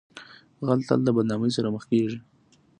[0.65, 2.17] غل تل د بدنامۍ سره مخ کیږي